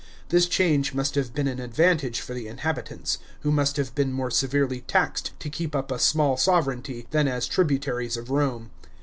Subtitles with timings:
[0.29, 4.31] This change must have been an advantage for the inhabitants, who must have been more
[4.31, 8.71] severely taxed to keep up a small sovranty, than as tributaries of Rome.